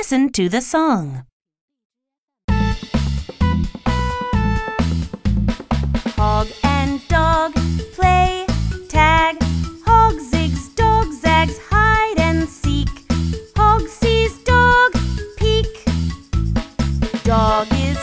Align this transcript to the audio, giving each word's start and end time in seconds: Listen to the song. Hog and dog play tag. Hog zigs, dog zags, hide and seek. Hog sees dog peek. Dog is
Listen 0.00 0.30
to 0.30 0.48
the 0.48 0.60
song. 0.60 1.24
Hog 6.16 6.46
and 6.62 7.00
dog 7.08 7.52
play 7.94 8.46
tag. 8.88 9.42
Hog 9.84 10.14
zigs, 10.30 10.72
dog 10.76 11.12
zags, 11.12 11.58
hide 11.68 12.20
and 12.20 12.48
seek. 12.48 12.88
Hog 13.56 13.88
sees 13.88 14.38
dog 14.44 14.92
peek. 15.36 15.66
Dog 17.24 17.66
is 17.72 17.98